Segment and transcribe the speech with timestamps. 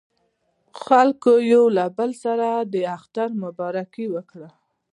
[0.83, 4.49] خلکو یو له بل سره د اختر مبارکۍ وکړې.